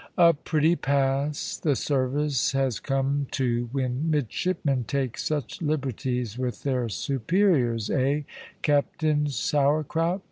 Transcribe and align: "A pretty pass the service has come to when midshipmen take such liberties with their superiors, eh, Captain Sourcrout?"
"A 0.17 0.33
pretty 0.33 0.75
pass 0.75 1.57
the 1.57 1.75
service 1.75 2.53
has 2.53 2.79
come 2.79 3.27
to 3.29 3.69
when 3.71 4.09
midshipmen 4.09 4.83
take 4.85 5.15
such 5.19 5.61
liberties 5.61 6.39
with 6.39 6.63
their 6.63 6.89
superiors, 6.89 7.91
eh, 7.91 8.21
Captain 8.63 9.27
Sourcrout?" 9.27 10.19